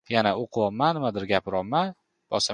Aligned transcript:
It 0.09 0.13
was 0.13 0.49
felt 0.53 0.73
that 0.73 0.73
men 0.73 0.95
should 1.13 1.29
have 1.29 1.43
the 1.43 1.95
jobs. 2.31 2.49